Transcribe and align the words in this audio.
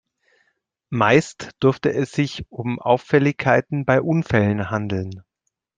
Meist 0.89 1.51
dürfte 1.61 1.93
es 1.93 2.11
sich 2.11 2.45
um 2.49 2.79
Auffälligkeiten 2.79 3.85
bei 3.85 4.01
Unfällen 4.01 4.71
handeln. 4.71 5.21